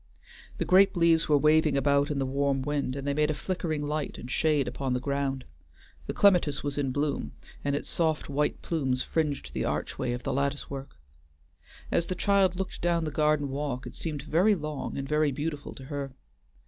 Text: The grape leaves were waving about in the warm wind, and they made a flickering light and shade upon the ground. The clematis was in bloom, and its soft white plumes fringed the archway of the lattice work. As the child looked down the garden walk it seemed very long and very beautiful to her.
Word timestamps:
The 0.57 0.65
grape 0.65 0.97
leaves 0.97 1.29
were 1.29 1.37
waving 1.37 1.77
about 1.77 2.09
in 2.09 2.17
the 2.17 2.25
warm 2.25 2.63
wind, 2.63 2.95
and 2.95 3.05
they 3.05 3.13
made 3.13 3.29
a 3.29 3.35
flickering 3.35 3.85
light 3.85 4.17
and 4.17 4.31
shade 4.31 4.67
upon 4.67 4.93
the 4.93 4.99
ground. 4.99 5.43
The 6.07 6.13
clematis 6.15 6.63
was 6.63 6.79
in 6.79 6.89
bloom, 6.91 7.33
and 7.63 7.75
its 7.75 7.87
soft 7.87 8.27
white 8.27 8.63
plumes 8.63 9.03
fringed 9.03 9.53
the 9.53 9.63
archway 9.65 10.13
of 10.13 10.23
the 10.23 10.33
lattice 10.33 10.71
work. 10.71 10.95
As 11.91 12.07
the 12.07 12.15
child 12.15 12.55
looked 12.55 12.81
down 12.81 13.03
the 13.05 13.11
garden 13.11 13.51
walk 13.51 13.85
it 13.85 13.93
seemed 13.93 14.23
very 14.23 14.55
long 14.55 14.97
and 14.97 15.07
very 15.07 15.31
beautiful 15.31 15.75
to 15.75 15.83
her. 15.83 16.11